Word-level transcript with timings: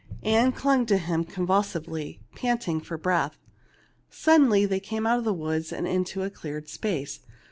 Ann 0.23 0.51
clung 0.51 0.87
to 0.87 0.97
him 0.97 1.23
convulsively, 1.23 2.21
panting 2.33 2.79
for 2.81 2.97
breath. 2.97 3.37
Suddenly 4.09 4.65
they 4.65 4.79
came 4.79 5.05
out 5.05 5.19
of 5.19 5.25
the 5.25 5.31
woods 5.31 5.71
into 5.71 6.23
a 6.23 6.31
cleared 6.31 6.67
space. 6.67 7.19